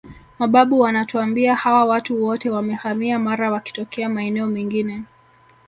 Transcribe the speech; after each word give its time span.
Mababu 0.39 0.79
wanatuambia 0.79 1.55
hawa 1.55 1.85
watu 1.85 2.23
wote 2.23 2.49
wamehamia 2.49 3.19
Mara 3.19 3.51
wakitokea 3.51 4.09
maeneo 4.09 4.47
mengine 4.47 5.03